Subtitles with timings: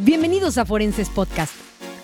[0.00, 1.52] Bienvenidos a Forenses Podcast,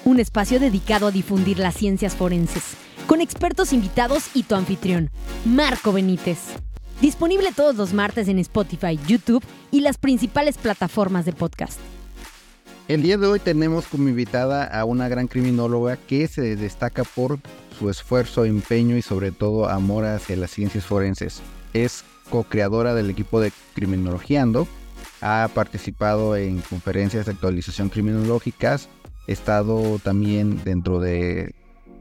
[0.04, 2.74] un espacio dedicado a difundir las ciencias forenses,
[3.06, 5.10] con expertos invitados y tu anfitrión,
[5.44, 6.38] Marco Benítez.
[7.00, 11.78] Disponible todos los martes en Spotify, YouTube y las principales plataformas de podcast.
[12.88, 17.38] El día de hoy tenemos como invitada a una gran criminóloga que se destaca por
[17.78, 21.42] su esfuerzo, empeño y sobre todo amor hacia las ciencias forenses.
[21.74, 24.66] Es co-creadora del equipo de Criminologiando
[25.24, 28.90] ha participado en conferencias de actualización criminológicas,
[29.26, 31.54] estado también dentro de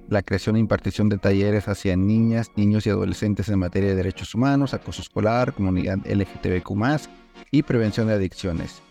[0.09, 4.35] la creación e impartición de talleres hacia niñas, niños y adolescentes en materia de derechos
[4.35, 6.69] humanos, acoso escolar, comunidad LGTBQ
[7.49, 8.81] y prevención de adicciones.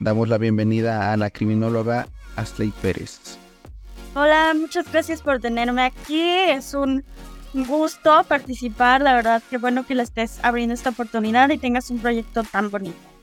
[0.00, 3.38] Damos la bienvenida a la criminóloga Ashley Pérez.
[4.14, 6.22] Hola, muchas gracias por tenerme aquí.
[6.22, 7.04] Es un
[7.52, 9.02] gusto participar.
[9.02, 12.70] La verdad, que bueno que le estés abriendo esta oportunidad y tengas un proyecto tan
[12.70, 13.13] bonito.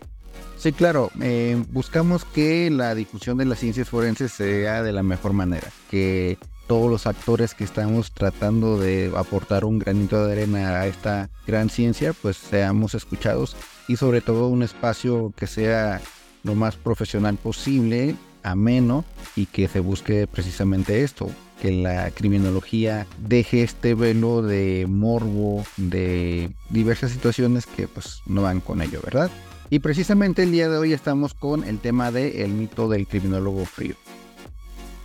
[0.62, 1.10] Sí, claro.
[1.20, 6.38] Eh, buscamos que la difusión de las ciencias forenses sea de la mejor manera, que
[6.68, 11.72] todos los actores que estamos tratando de aportar un granito de arena a esta gran
[11.72, 13.56] ciencia, pues seamos escuchados
[13.88, 16.00] y sobre todo un espacio que sea
[16.44, 19.04] lo más profesional posible, ameno
[19.36, 26.52] y que se busque precisamente esto, que la criminología deje este velo de morbo, de
[26.70, 29.32] diversas situaciones que pues no van con ello, ¿verdad?
[29.72, 33.64] Y precisamente el día de hoy estamos con el tema del el mito del criminólogo
[33.64, 33.96] frío.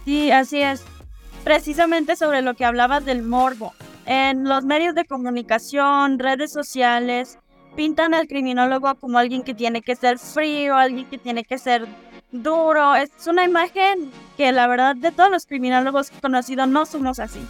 [0.05, 0.83] Sí, así es.
[1.45, 3.75] Precisamente sobre lo que hablabas del morbo.
[4.07, 7.39] En los medios de comunicación, redes sociales,
[7.77, 11.87] pintan al criminólogo como alguien que tiene que ser frío, alguien que tiene que ser
[12.33, 12.97] duro.
[12.97, 17.21] Es una imagen que la verdad de todos los criminólogos que he conocido no somos
[17.21, 17.41] así.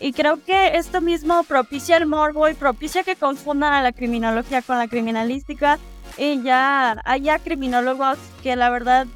[0.00, 4.60] Y creo que esto mismo propicia el morbo y propicia que confundan a la criminología
[4.62, 5.78] con la criminalística
[6.18, 9.06] y ya hay criminólogos que la verdad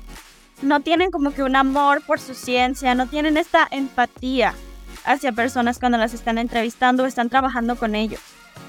[0.63, 4.55] no tienen como que un amor por su ciencia, no tienen esta empatía
[5.05, 8.21] hacia personas cuando las están entrevistando o están trabajando con ellos.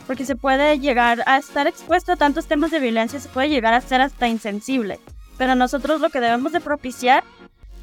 [0.08, 3.74] Porque se puede llegar a estar expuesto a tantos temas de violencia, se puede llegar
[3.74, 5.00] a ser hasta insensible.
[5.38, 7.24] Pero nosotros lo que debemos de propiciar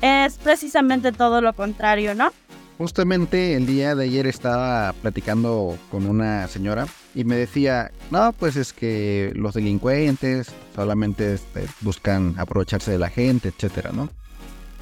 [0.02, 2.32] es precisamente todo lo contrario, ¿no?
[2.80, 8.56] Justamente el día de ayer estaba platicando con una señora y me decía, no, pues
[8.56, 14.08] es que los delincuentes solamente este, buscan aprovecharse de la gente, etcétera, ¿no?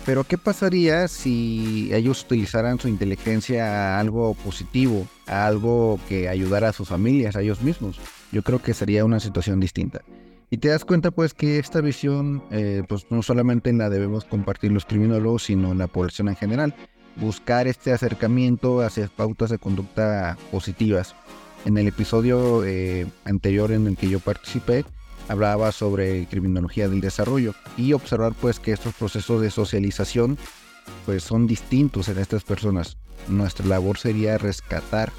[0.06, 6.68] Pero ¿qué pasaría si ellos utilizaran su inteligencia a algo positivo, a algo que ayudara
[6.68, 7.98] a sus familias, a ellos mismos?
[8.30, 10.02] Yo creo que sería una situación distinta.
[10.50, 14.70] Y te das cuenta pues que esta visión eh, pues no solamente la debemos compartir
[14.70, 16.76] los criminólogos, sino la población en general
[17.20, 21.14] buscar este acercamiento hacia pautas de conducta positivas.
[21.64, 24.84] En el episodio eh, anterior en el que yo participé,
[25.28, 30.38] hablaba sobre criminología del desarrollo y observar pues que estos procesos de socialización
[31.04, 32.96] pues son distintos en estas personas.
[33.28, 35.12] Nuestra labor sería rescatar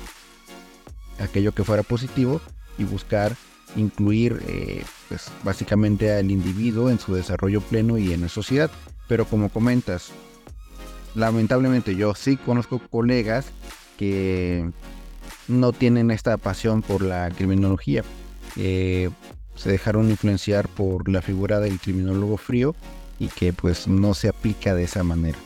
[1.19, 2.41] aquello que fuera positivo
[2.77, 3.35] y buscar
[3.75, 8.71] incluir eh, pues básicamente al individuo en su desarrollo pleno y en la sociedad.
[9.07, 10.11] Pero como comentas,
[11.15, 13.47] lamentablemente yo sí conozco colegas
[13.97, 14.69] que
[15.47, 18.03] no tienen esta pasión por la criminología.
[18.55, 19.11] se
[19.65, 22.75] dejaron influenciar por la figura del criminólogo frío
[23.19, 25.37] y que pues no se aplica de esa manera.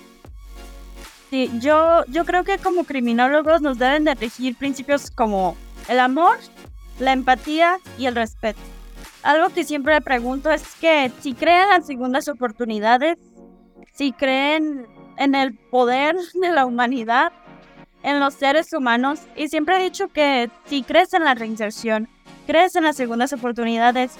[1.31, 5.57] Sí, yo, yo creo que como criminólogos nos deben de regir principios como
[5.89, 6.37] el amor,
[6.99, 8.59] la empatía y el respeto.
[9.23, 13.17] Algo que siempre pregunto es que si creen las segundas oportunidades,
[13.93, 14.85] si creen
[15.17, 17.31] en el poder de la humanidad,
[18.03, 19.21] en los seres humanos.
[19.35, 22.09] Y siempre he dicho que si crees en la reinserción,
[22.45, 24.13] crees en las segundas oportunidades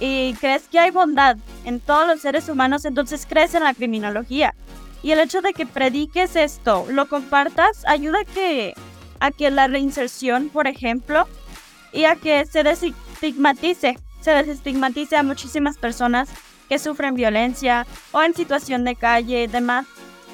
[0.00, 4.54] y crees que hay bondad en todos los seres humanos, entonces crees en la criminología.
[5.02, 8.74] Y el hecho de que prediques esto, lo compartas, ayuda a que,
[9.20, 11.28] a que la reinserción, por ejemplo,
[11.92, 16.30] y a que se desestigmatice, se desestigmatice a muchísimas personas
[16.68, 19.86] que sufren violencia o en situación de calle y demás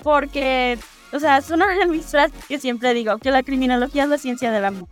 [0.03, 0.79] porque,
[1.13, 4.19] o sea, es una de mis frases que siempre digo, que la criminología es la
[4.19, 4.89] ciencia del amor.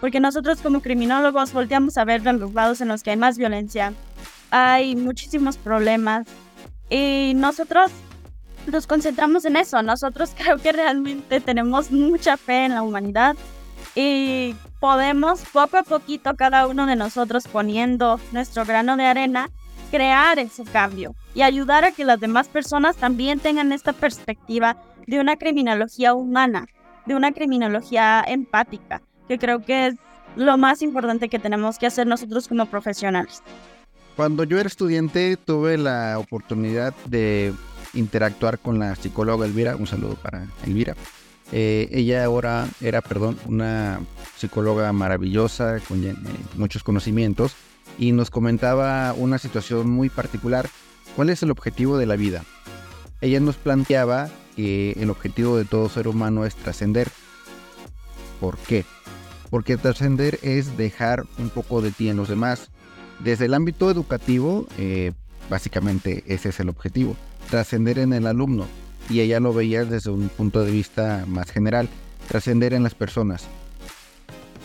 [0.00, 3.92] Porque nosotros como criminólogos volteamos a ver los lados en los que hay más violencia,
[4.50, 6.26] hay muchísimos problemas
[6.88, 7.90] y nosotros
[8.66, 9.82] nos concentramos en eso.
[9.82, 13.36] Nosotros creo que realmente tenemos mucha fe en la humanidad
[13.94, 19.50] y podemos poco a poquito cada uno de nosotros poniendo nuestro grano de arena
[19.90, 24.76] crear ese cambio y ayudar a que las demás personas también tengan esta perspectiva
[25.06, 26.66] de una criminología humana,
[27.06, 29.94] de una criminología empática, que creo que es
[30.36, 33.42] lo más importante que tenemos que hacer nosotros como profesionales.
[34.16, 37.52] Cuando yo era estudiante tuve la oportunidad de
[37.94, 40.94] interactuar con la psicóloga Elvira, un saludo para Elvira.
[41.52, 44.00] Eh, ella ahora era, perdón, una
[44.36, 46.14] psicóloga maravillosa con eh,
[46.56, 47.56] muchos conocimientos
[48.00, 50.68] y nos comentaba una situación muy particular.
[51.14, 52.44] ¿Cuál es el objetivo de la vida?
[53.20, 57.10] Ella nos planteaba que el objetivo de todo ser humano es trascender.
[58.40, 58.86] ¿Por qué?
[59.50, 62.70] Porque trascender es dejar un poco de ti en los demás.
[63.18, 65.12] Desde el ámbito educativo, eh,
[65.50, 67.16] básicamente ese es el objetivo,
[67.50, 68.66] trascender en el alumno.
[69.10, 71.90] Y ella lo veía desde un punto de vista más general,
[72.28, 73.44] trascender en las personas.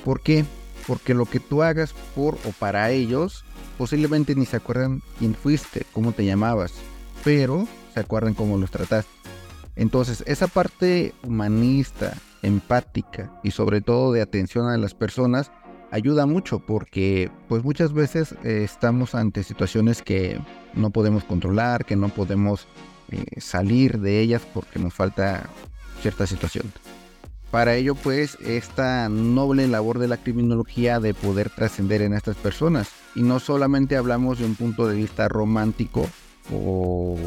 [0.05, 0.45] ¿Por qué?
[0.87, 3.43] Porque lo que tú hagas por o para ellos,
[3.77, 6.73] posiblemente ni se acuerdan quién fuiste, cómo te llamabas,
[7.23, 9.11] pero se acuerdan cómo los trataste.
[9.75, 15.51] Entonces, esa parte humanista, empática y sobre todo de atención a las personas
[15.91, 20.39] ayuda mucho porque pues muchas veces eh, estamos ante situaciones que
[20.73, 22.67] no podemos controlar, que no podemos
[23.11, 25.49] eh, salir de ellas porque nos falta
[26.01, 26.71] cierta situación.
[27.51, 32.89] Para ello pues esta noble labor de la criminología de poder trascender en estas personas
[33.15, 36.09] y no solamente hablamos de un punto de vista romántico
[36.51, 37.17] o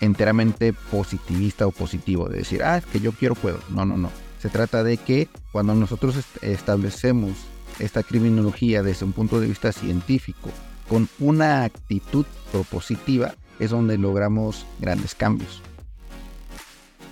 [0.00, 3.58] enteramente positivista o positivo, de decir, ah, es que yo quiero, puedo.
[3.70, 4.10] No, no, no.
[4.38, 7.32] Se trata de que cuando nosotros establecemos
[7.78, 10.50] esta criminología desde un punto de vista científico,
[10.88, 15.62] con una actitud propositiva, es donde logramos grandes cambios.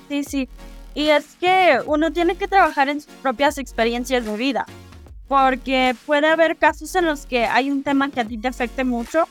[0.08, 0.48] Sí, sí.
[0.94, 4.66] Y es que uno tiene que trabajar en sus propias experiencias de vida,
[5.28, 8.84] porque puede haber casos en los que hay un tema que a ti te afecte
[8.84, 9.26] mucho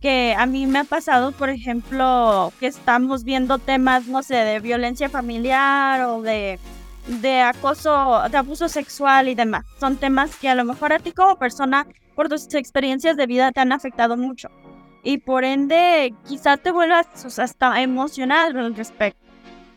[0.00, 4.58] que a mí me ha pasado, por ejemplo, que estamos viendo temas, no sé, de
[4.60, 6.58] violencia familiar o de,
[7.06, 9.66] de acoso, de abuso sexual y demás.
[9.78, 13.52] Son temas que a lo mejor a ti como persona, por tus experiencias de vida,
[13.52, 14.48] te han afectado mucho.
[15.02, 17.06] Y por ende, quizá te vuelvas
[17.38, 19.19] hasta emocional al respecto.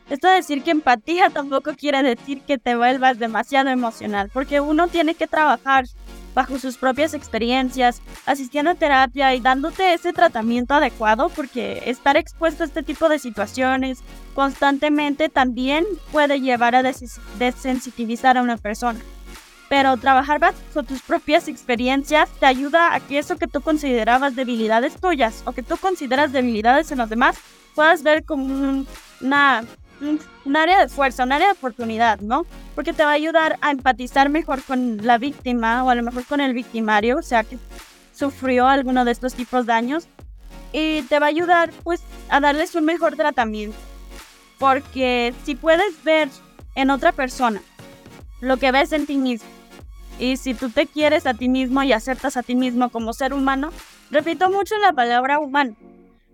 [0.10, 4.88] Esto de decir que empatía tampoco quiere decir que te vuelvas demasiado emocional, porque uno
[4.88, 5.86] tiene que trabajar
[6.34, 12.64] bajo sus propias experiencias, asistiendo a terapia y dándote ese tratamiento adecuado, porque estar expuesto
[12.64, 14.00] a este tipo de situaciones
[14.34, 19.00] constantemente también puede llevar a desensitivizar a una persona.
[19.70, 25.00] Pero trabajar bajo tus propias experiencias te ayuda a que eso que tú considerabas debilidades
[25.00, 27.38] tuyas o que tú consideras debilidades en los demás
[27.74, 28.86] puedas ver como
[29.22, 29.64] una
[30.02, 32.46] un, área de fuerza, un área de oportunidad, ¿no?
[32.76, 36.26] Porque te va a ayudar a empatizar mejor con la víctima o a lo mejor
[36.26, 37.58] con el victimario, o sea, que
[38.14, 40.08] sufrió alguno de estos tipos de daños.
[40.72, 43.78] Y te va a ayudar, pues, a darles un mejor tratamiento.
[44.58, 46.30] Porque si puedes ver
[46.76, 47.62] en otra persona
[48.42, 49.48] lo que ves en ti mismo,
[50.20, 53.34] y si tú te quieres a ti mismo y aceptas a ti mismo como ser
[53.34, 53.72] humano,
[54.12, 55.76] repito mucho la palabra humano,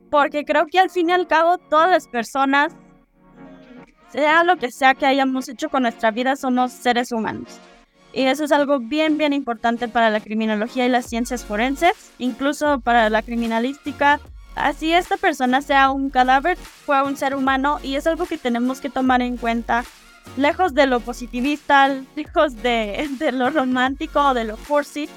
[0.09, 2.73] porque creo que al fin y al cabo todas las personas
[4.11, 7.59] sea lo que sea que hayamos hecho con nuestra vida, somos seres humanos.
[8.11, 12.79] Y eso es algo bien, bien importante para la criminología y las ciencias forenses, incluso
[12.79, 14.19] para la criminalística.
[14.55, 18.81] Así esta persona sea un cadáver, fue un ser humano y es algo que tenemos
[18.81, 19.85] que tomar en cuenta.
[20.37, 25.07] Lejos de lo positivista, lejos de, de lo romántico o de lo cursi,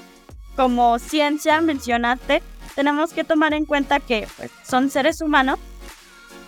[0.55, 2.43] como ciencia mencionaste,
[2.75, 5.59] tenemos que tomar en cuenta que pues, son seres humanos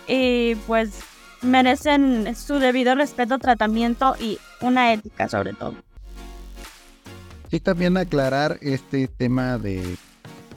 [0.08, 1.00] y pues
[1.46, 5.76] merecen su debido respeto, tratamiento y una ética sobre todo.
[7.50, 9.98] Sí, también aclarar este tema de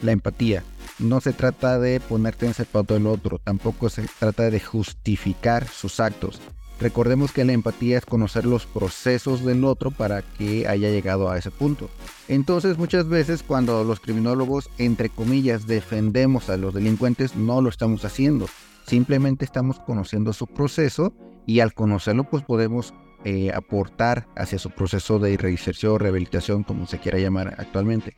[0.03, 0.65] la empatía.
[0.99, 5.69] No se trata de ponerte en el zapato del otro, tampoco se trata de justificar
[5.69, 6.41] sus actos.
[6.81, 11.37] Recordemos que la empatía es conocer los procesos del otro para que haya llegado a
[11.37, 11.91] ese punto.
[12.29, 18.05] Entonces muchas veces cuando los criminólogos, entre comillas, defendemos a los delincuentes, no lo estamos
[18.05, 18.47] haciendo.
[18.89, 21.13] Simplemente estamos conociendo su proceso
[21.45, 26.99] y al conocerlo pues podemos eh, aportar hacia su proceso de reinserción, rehabilitación, como se
[26.99, 28.17] quiera llamar actualmente.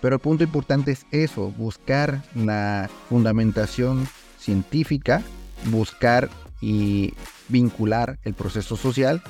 [0.00, 4.06] Pero el punto importante es eso, buscar la fundamentación
[4.38, 5.22] científica,
[5.72, 6.28] buscar
[6.60, 7.12] y
[7.48, 9.20] vincular el proceso social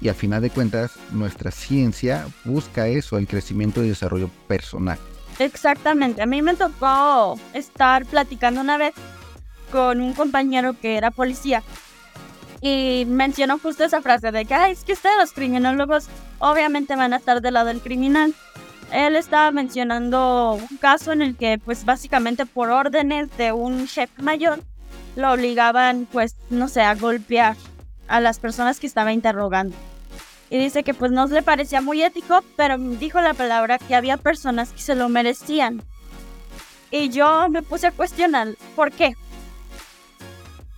[0.00, 4.98] y al final de cuentas nuestra ciencia busca eso, el crecimiento y desarrollo personal.
[5.38, 8.94] Exactamente, a mí me tocó estar platicando una vez
[9.70, 11.62] con un compañero que era policía
[12.60, 16.08] y mencionó justo esa frase de que es que ustedes los criminólogos
[16.38, 18.34] obviamente van a estar del lado del criminal.
[18.92, 24.22] Él estaba mencionando un caso en el que pues básicamente por órdenes de un jefe
[24.22, 24.60] mayor
[25.16, 27.56] lo obligaban pues no sé a golpear
[28.08, 29.76] a las personas que estaba interrogando.
[30.48, 34.16] Y dice que pues no le parecía muy ético, pero dijo la palabra que había
[34.16, 35.82] personas que se lo merecían.
[36.92, 39.16] Y yo me puse a cuestionar, ¿por qué?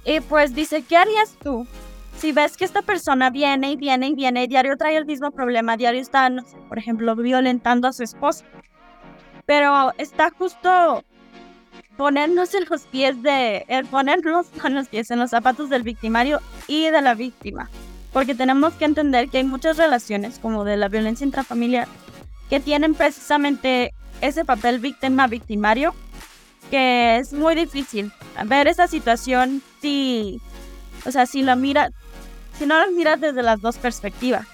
[0.05, 1.67] Y pues dice, ¿qué harías tú
[2.19, 5.31] si ves que esta persona viene y viene y viene, y diario trae el mismo
[5.31, 8.45] problema, diario está, no sé, por ejemplo, violentando a su esposa,
[9.47, 11.05] pero está justo
[11.97, 16.41] ponernos en los pies de, el ponernos con los pies en los zapatos del victimario
[16.67, 17.71] y de la víctima,
[18.13, 21.87] porque tenemos que entender que hay muchas relaciones, como de la violencia intrafamiliar,
[22.51, 25.95] que tienen precisamente ese papel víctima-victimario,
[26.69, 28.11] que es muy difícil
[28.45, 30.41] ver esa situación si,
[31.07, 31.91] o sea, si la mira,
[32.59, 34.47] si no las miras desde las dos perspectivas.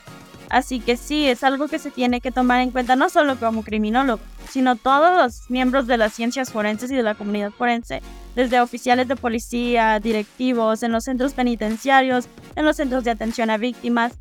[0.51, 3.65] Así que sí, es algo que se tiene que tomar en cuenta no solo como
[3.65, 8.03] criminólogo, sino todos los miembros de las ciencias forenses y de la comunidad forense,
[8.37, 12.27] desde oficiales de policía, directivos, en los centros penitenciarios,
[12.57, 14.13] en los centros de atención a víctimas.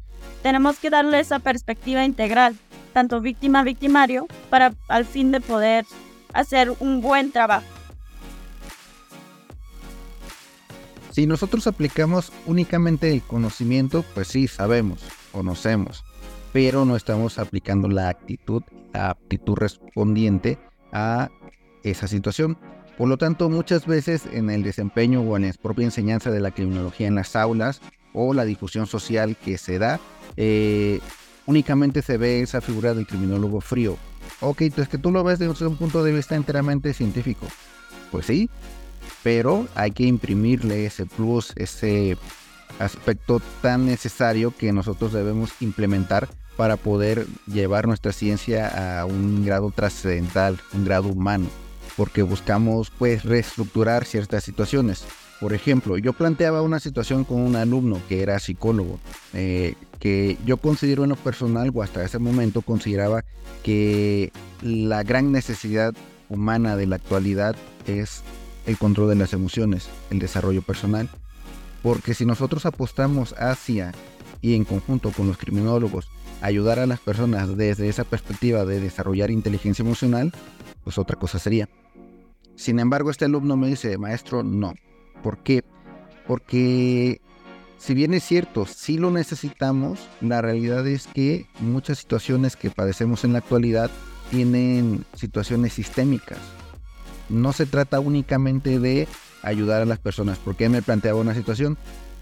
[0.41, 2.55] Tenemos que darle esa perspectiva integral,
[2.93, 5.85] tanto víctima-victimario, para al fin de poder
[6.33, 7.65] hacer un buen trabajo.
[11.13, 16.03] Si nosotros aplicamos únicamente el conocimiento, pues sí, sabemos, conocemos,
[16.51, 20.57] pero no estamos aplicando la actitud, la aptitud respondiente
[20.91, 21.29] a
[21.83, 22.57] esa situación.
[22.97, 26.49] Por lo tanto, muchas veces en el desempeño o en la propia enseñanza de la
[26.49, 27.79] criminología en las aulas
[28.11, 29.99] o la difusión social que se da,
[30.35, 30.99] eh,
[31.45, 33.97] únicamente se ve esa figura del criminólogo frío.
[34.41, 37.45] Ok, pues que tú lo ves desde un punto de vista enteramente científico.
[38.11, 38.49] Pues sí,
[39.23, 42.17] pero hay que imprimirle ese plus, ese
[42.79, 46.27] aspecto tan necesario que nosotros debemos implementar
[46.57, 51.47] para poder llevar nuestra ciencia a un grado trascendental, un grado humano,
[51.97, 55.05] porque buscamos pues reestructurar ciertas situaciones.
[55.39, 58.99] Por ejemplo, yo planteaba una situación con un alumno que era psicólogo,
[59.33, 63.25] eh, que yo considero en lo personal, o hasta ese momento consideraba
[63.63, 65.93] que la gran necesidad
[66.29, 67.55] humana de la actualidad
[67.87, 68.23] es
[68.65, 71.09] el control de las emociones, el desarrollo personal.
[71.81, 73.91] Porque si nosotros apostamos hacia
[74.41, 76.09] y en conjunto con los criminólogos
[76.41, 80.33] ayudar a las personas desde esa perspectiva de desarrollar inteligencia emocional,
[80.83, 81.69] pues otra cosa sería.
[82.55, 84.73] Sin embargo, este alumno me dice, maestro, no.
[85.23, 85.63] ¿Por qué?
[86.27, 87.21] Porque
[87.77, 93.23] si bien es cierto, si lo necesitamos, la realidad es que muchas situaciones que padecemos
[93.23, 93.89] en la actualidad
[94.29, 96.39] tienen situaciones sistémicas
[97.33, 99.07] no se trata únicamente de
[99.41, 101.77] ayudar a las personas, porque me planteaba una situación,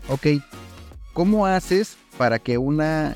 [0.09, 0.27] ok,
[1.13, 3.15] ¿cómo haces para que una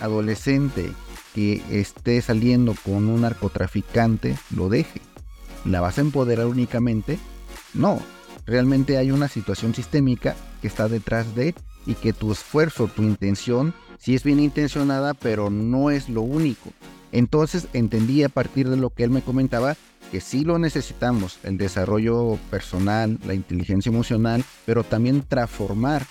[0.00, 0.92] adolescente
[1.34, 5.00] que esté saliendo con un narcotraficante lo deje?
[5.64, 7.18] ¿La vas a empoderar únicamente?
[7.74, 8.00] No,
[8.46, 11.54] realmente hay una situación sistémica que está detrás de
[11.86, 16.70] y que tu esfuerzo, tu intención, sí es bien intencionada, pero no es lo único.
[17.12, 19.76] Entonces entendí a partir de lo que él me comentaba
[20.10, 26.02] que sí lo necesitamos, el desarrollo personal, la inteligencia emocional, pero también transformar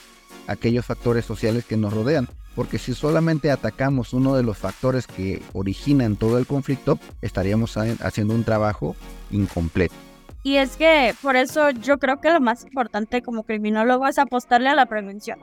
[0.48, 2.28] aquellos factores sociales que nos rodean.
[2.56, 8.34] Porque si solamente atacamos uno de los factores que originan todo el conflicto, estaríamos haciendo
[8.34, 8.96] un trabajo
[9.30, 9.96] incompleto.
[10.42, 14.70] Y es que por eso yo creo que lo más importante como criminólogo es apostarle
[14.70, 15.40] a la prevención.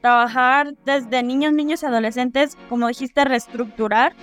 [0.00, 4.14] Trabajar desde niños, niños y adolescentes, como dijiste, reestructurar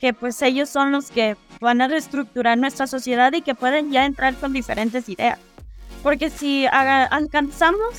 [0.00, 4.04] que pues ellos son los que van a reestructurar nuestra sociedad y que pueden ya
[4.04, 5.38] entrar con diferentes ideas.
[6.02, 7.94] Porque si alcanzamos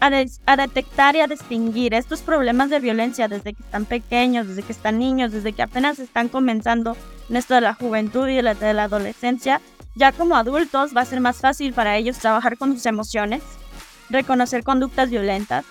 [0.00, 0.10] a,
[0.46, 4.72] a, detectar y a distinguir estos problemas de violencia desde que están pequeños, desde que
[4.72, 6.96] están niños, desde que apenas están comenzando
[7.28, 9.60] en esto de la juventud y de la, adolescencia,
[9.94, 13.42] ya como adultos va a ser más fácil para ellos trabajar con sus emociones,
[14.10, 15.64] reconocer conductas violentas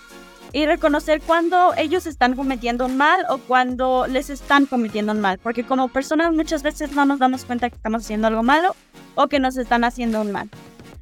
[0.52, 5.38] y reconocer cuando ellos están cometiendo un mal o cuando les están cometiendo un mal,
[5.38, 8.76] porque como personas muchas veces no nos damos cuenta que estamos haciendo algo malo
[9.16, 10.50] o que nos están haciendo un mal.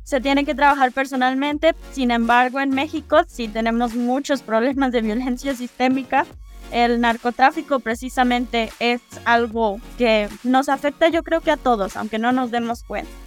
[0.03, 5.55] Se tiene que trabajar personalmente, sin embargo en México sí tenemos muchos problemas de violencia
[5.55, 6.25] sistémica.
[6.71, 12.31] El narcotráfico precisamente es algo que nos afecta yo creo que a todos, aunque no
[12.31, 13.22] nos demos cuenta.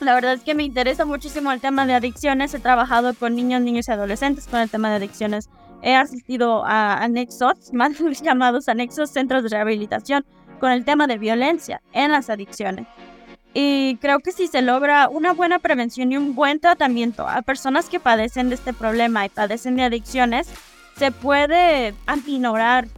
[0.00, 2.54] La verdad es que me interesa muchísimo el tema de adicciones.
[2.54, 5.48] He trabajado con niños, niños y adolescentes con el tema de adicciones
[5.82, 10.24] he asistido a anexos, más llamados anexos centros de rehabilitación,
[10.60, 12.86] con el tema de violencia en las adicciones.
[13.54, 17.88] Y creo que si se logra una buena prevención y un buen tratamiento a personas
[17.88, 20.48] que padecen de este problema y padecen de adicciones,
[20.96, 22.88] se puede aminorar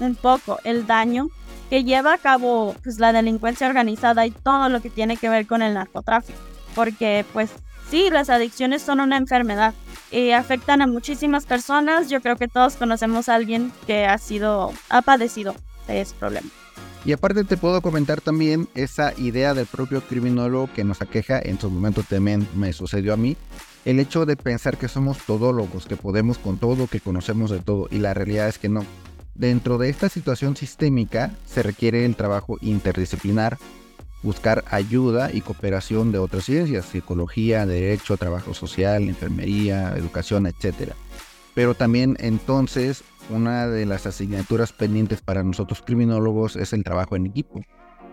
[0.00, 1.28] un poco el daño
[1.70, 5.46] que lleva a cabo pues, la delincuencia organizada y todo lo que tiene que ver
[5.46, 6.38] con el narcotráfico.
[6.74, 7.50] Porque pues
[7.90, 9.74] sí, las adicciones son una enfermedad
[10.10, 12.08] y afectan a muchísimas personas.
[12.08, 15.54] Yo creo que todos conocemos a alguien que ha sido, ha padecido
[15.86, 16.48] de ese problema.
[17.04, 21.58] Y aparte te puedo comentar también esa idea del propio criminólogo que nos aqueja, en
[21.58, 23.36] su momento también me sucedió a mí,
[23.84, 27.88] el hecho de pensar que somos todólogos, que podemos con todo, que conocemos de todo,
[27.90, 28.84] y la realidad es que no.
[29.38, 33.56] Dentro de esta situación sistémica se requiere el trabajo interdisciplinar,
[34.20, 40.92] buscar ayuda y cooperación de otras ciencias, psicología, derecho, trabajo social, enfermería, educación, etc.
[41.54, 47.26] Pero también entonces una de las asignaturas pendientes para nosotros criminólogos es el trabajo en
[47.26, 47.62] equipo.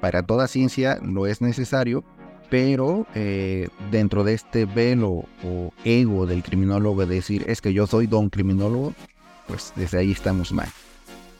[0.02, 2.04] Para toda ciencia lo es necesario,
[2.52, 7.88] pero eh, dentro de este velo o ego del criminólogo de decir es que yo
[7.88, 8.94] soy don criminólogo,
[9.48, 10.70] pues desde ahí estamos mal.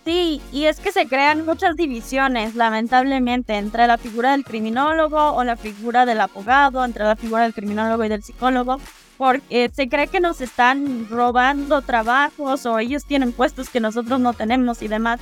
[0.06, 5.44] Sí, y es que se crean muchas divisiones, lamentablemente, entre la figura del criminólogo o
[5.44, 8.80] la figura del abogado, entre la figura del criminólogo y del psicólogo,
[9.18, 14.34] porque se cree que nos están robando trabajos o ellos tienen puestos que nosotros no
[14.34, 15.20] tenemos y demás.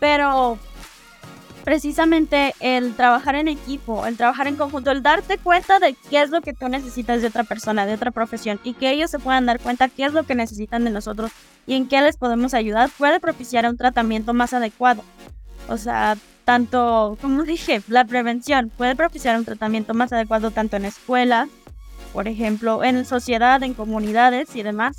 [0.00, 0.58] Pero
[1.64, 6.30] precisamente el trabajar en equipo, el trabajar en conjunto, el darte cuenta de qué es
[6.30, 9.46] lo que tú necesitas de otra persona, de otra profesión y que ellos se puedan
[9.46, 11.30] dar cuenta qué es lo que necesitan de nosotros
[11.66, 15.04] y en qué les podemos ayudar, puede propiciar un tratamiento más adecuado.
[15.68, 20.84] O sea, tanto, como dije, la prevención puede propiciar un tratamiento más adecuado tanto en
[20.84, 21.48] escuelas,
[22.12, 24.98] por ejemplo, en sociedad, en comunidades y demás.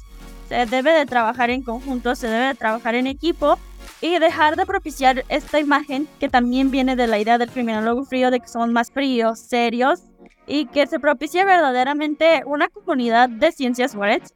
[0.50, 3.60] Se debe de trabajar en conjunto, se debe de trabajar en equipo
[4.04, 8.32] y dejar de propiciar esta imagen que también viene de la idea del criminólogo frío
[8.32, 10.02] de que somos más fríos, serios
[10.46, 14.34] y que se propicie verdaderamente una comunidad de ciencias forenses.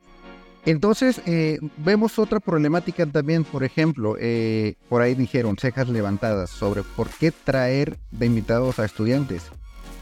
[0.65, 6.83] Entonces, eh, vemos otra problemática también, por ejemplo, eh, por ahí dijeron cejas levantadas sobre
[6.83, 9.43] por qué traer de invitados a estudiantes.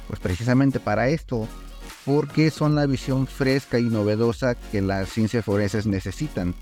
[0.07, 1.48] Pues precisamente para esto,
[2.05, 6.53] porque son la visión fresca y novedosa que las ciencias forenses necesitan.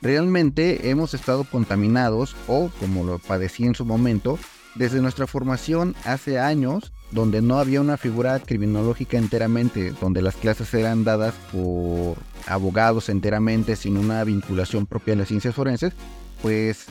[0.00, 4.38] Realmente hemos estado contaminados, o como lo padecí en su momento,
[4.76, 10.72] desde nuestra formación hace años, donde no había una figura criminológica enteramente, donde las clases
[10.74, 15.94] eran dadas por abogados enteramente, sin una vinculación propia a las ciencias forenses,
[16.42, 16.86] pues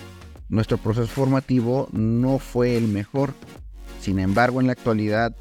[0.50, 3.34] nuestro proceso formativo no fue el mejor.
[4.02, 5.34] Sin embargo, en la actualidad,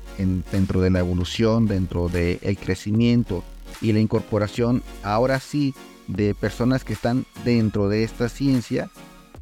[0.53, 3.43] dentro de la evolución, dentro del crecimiento
[3.81, 5.75] y la incorporación, ahora sí
[6.07, 8.91] de personas que están dentro de esta ciencia,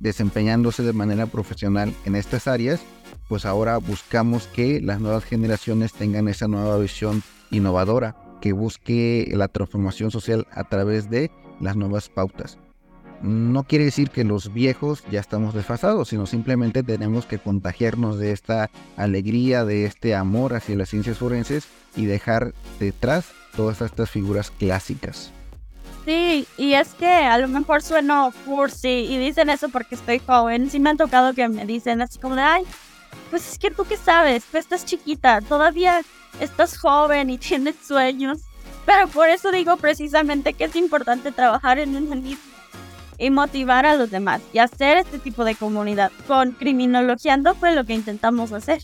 [0.00, 2.80] desempeñándose de manera profesional en estas áreas,
[3.28, 9.48] pues ahora buscamos que las nuevas generaciones tengan esa nueva visión innovadora, que busque la
[9.48, 12.58] transformación social a través de las nuevas pautas.
[13.22, 18.32] No quiere decir que los viejos ya estamos desfasados, sino simplemente tenemos que contagiarnos de
[18.32, 24.50] esta alegría, de este amor hacia las ciencias forenses y dejar detrás todas estas figuras
[24.50, 25.32] clásicas.
[26.04, 30.70] Sí, y es que a lo mejor sueno cursi y dicen eso porque estoy joven.
[30.70, 32.64] Sí me han tocado que me dicen así como de, ay,
[33.30, 36.02] pues es que tú qué sabes, pues estás chiquita, todavía
[36.40, 38.40] estás joven y tienes sueños.
[38.84, 42.53] Pero por eso digo precisamente que es importante trabajar en un mismo
[43.18, 46.10] y motivar a los demás y hacer este tipo de comunidad.
[46.26, 48.80] Con Criminologiando fue lo que intentamos hacer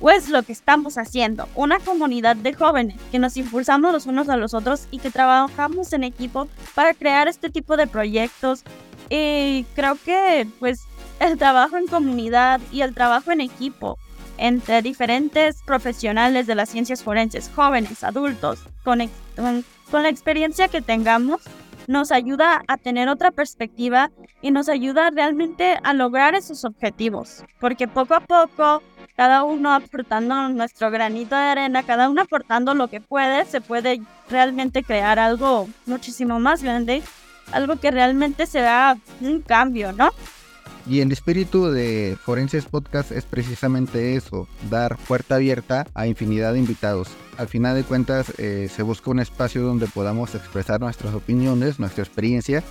[0.00, 4.28] o es lo que estamos haciendo, una comunidad de jóvenes que nos impulsamos los unos
[4.28, 8.64] a los otros y que trabajamos en equipo para crear este tipo de proyectos.
[9.08, 10.80] Y creo que pues
[11.20, 13.98] el trabajo en comunidad y el trabajo en equipo
[14.36, 18.98] entre diferentes profesionales de las ciencias forenses, jóvenes, adultos, con,
[19.90, 21.40] con la experiencia que tengamos,
[21.86, 24.10] nos ayuda a tener otra perspectiva
[24.42, 28.82] y nos ayuda realmente a lograr esos objetivos, porque poco a poco,
[29.16, 34.02] cada uno aportando nuestro granito de arena, cada uno aportando lo que puede, se puede
[34.28, 37.02] realmente crear algo muchísimo más grande,
[37.52, 40.10] algo que realmente será un cambio, ¿no?
[40.86, 46.58] Y el espíritu de Forenses Podcast es precisamente eso, dar puerta abierta a infinidad de
[46.58, 47.08] invitados.
[47.38, 52.04] Al final de cuentas eh, se busca un espacio donde podamos expresar nuestras opiniones, nuestra
[52.04, 52.62] experiencia,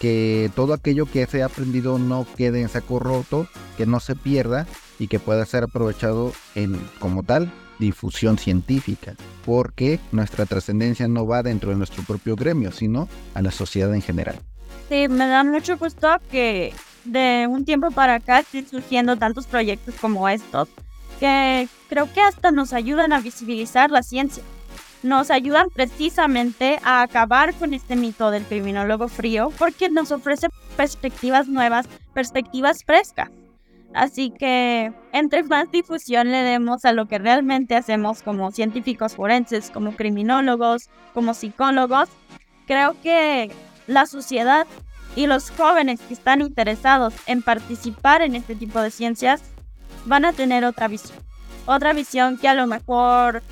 [0.00, 3.46] que todo aquello que se ha aprendido no quede en saco roto,
[3.78, 4.66] que no se pierda
[4.98, 9.14] y que pueda ser aprovechado en como tal difusión científica,
[9.46, 14.02] porque nuestra trascendencia no va dentro de nuestro propio gremio, sino a la sociedad en
[14.02, 14.38] general.
[14.90, 16.72] Sí, me da mucho gusto que
[17.04, 20.68] de un tiempo para acá estén surgiendo tantos proyectos como estos,
[21.20, 24.42] que creo que hasta nos ayudan a visibilizar la ciencia.
[25.02, 31.48] Nos ayudan precisamente a acabar con este mito del criminólogo frío porque nos ofrece perspectivas
[31.48, 33.30] nuevas, perspectivas frescas.
[33.94, 39.70] Así que entre más difusión le demos a lo que realmente hacemos como científicos forenses,
[39.70, 42.08] como criminólogos, como psicólogos,
[42.66, 43.50] creo que
[43.86, 44.66] la sociedad
[45.16, 49.42] y los jóvenes que están interesados en participar en este tipo de ciencias
[50.06, 51.18] van a tener otra visión.
[51.66, 53.42] Otra visión que a lo mejor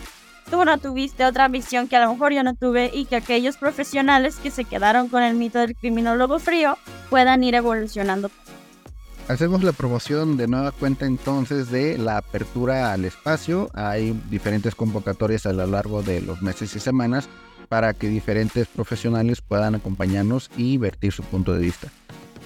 [0.51, 3.57] tú no tuviste, otra visión que a lo mejor yo no tuve y que aquellos
[3.57, 6.77] profesionales que se quedaron con el mito del criminólogo frío
[7.09, 8.31] puedan ir evolucionando.
[9.29, 13.71] Hacemos la promoción de nueva cuenta entonces de la apertura al espacio.
[13.75, 17.29] Hay diferentes convocatorias a lo largo de los meses y semanas
[17.71, 21.87] para que diferentes profesionales puedan acompañarnos y vertir su punto de vista.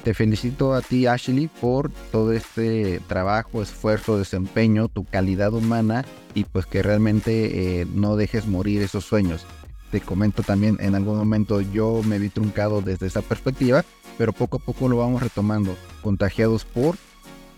[0.05, 6.45] Te felicito a ti, Ashley, por todo este trabajo, esfuerzo, desempeño, tu calidad humana y
[6.45, 9.47] pues que realmente eh, no dejes morir esos sueños.
[9.91, 13.83] Te comento también, en algún momento yo me vi truncado desde esa perspectiva,
[14.19, 16.97] pero poco a poco lo vamos retomando, contagiados por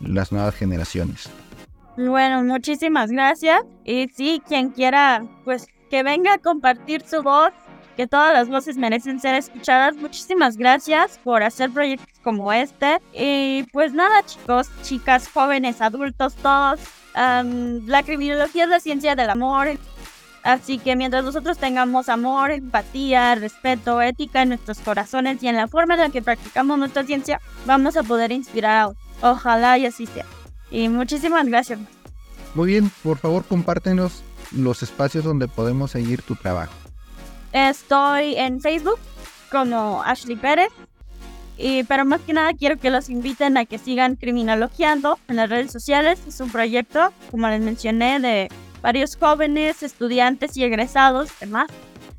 [0.01, 1.29] las nuevas generaciones.
[1.97, 3.63] Bueno, muchísimas gracias.
[3.85, 7.53] Y sí, quien quiera, pues que venga a compartir su voz
[7.97, 9.97] que todas las voces merecen ser escuchadas.
[9.97, 13.01] Muchísimas gracias por hacer proyectos como este.
[13.13, 16.79] Y pues nada, chicos, chicas, jóvenes, adultos, todos.
[17.15, 19.69] la criminología es la ciencia del amor.
[20.43, 25.67] Así que mientras nosotros tengamos amor, empatía, respeto, ética en nuestros corazones y en la
[25.67, 29.05] forma en la que practicamos nuestra ciencia, vamos a poder inspirar a otros.
[29.23, 30.27] Ojalá y así sea.
[30.71, 31.81] Y muchísimas gracias.
[32.55, 36.73] Muy bien, por favor compártenos los espacios donde podemos seguir tu trabajo.
[37.53, 38.99] Estoy en Facebook
[39.51, 40.69] como Ashley Pérez.
[41.59, 45.49] Y, pero más que nada quiero que los inviten a que sigan criminologiando en las
[45.49, 46.21] redes sociales.
[46.27, 48.49] Es un proyecto, como les mencioné, de
[48.83, 51.69] varios jóvenes, estudiantes y egresados, demás,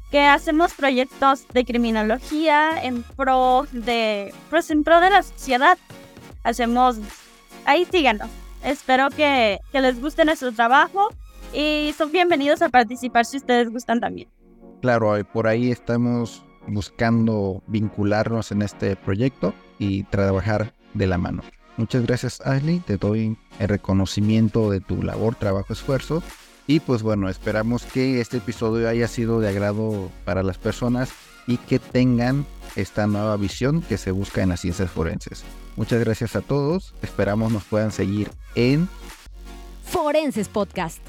[0.10, 5.78] que hacemos proyectos de criminología en pro de, pues en pro de la sociedad.
[6.44, 6.98] Hacemos,
[7.66, 8.30] ahí síganos.
[8.64, 11.10] Espero que, que les guste nuestro trabajo
[11.54, 14.30] y son bienvenidos a participar si ustedes gustan también.
[14.82, 21.44] Claro, por ahí estamos buscando vincularnos en este proyecto y trabajar de la mano.
[21.78, 26.24] Muchas gracias Ashley, te doy el reconocimiento de tu labor, trabajo, esfuerzo
[26.66, 31.12] y pues bueno, esperamos que este episodio haya sido de agrado para las personas
[31.46, 35.44] y que tengan esta nueva visión que se busca en las ciencias forenses.
[35.76, 38.90] Muchas gracias a todos, esperamos nos puedan seguir en
[39.84, 41.00] Forenses Podcast.